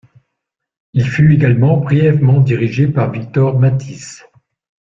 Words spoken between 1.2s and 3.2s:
également brièvement dirigé par